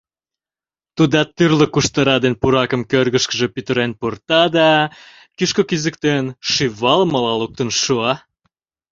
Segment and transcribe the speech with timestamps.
[0.95, 4.69] Тудат тӱрлӧ куштыра ден пуракым кӧргышкыжӧ пӱтырен пурта да,
[5.37, 8.13] кӱшкӧ кӱзыктен, шӱвалмыла луктын шуа.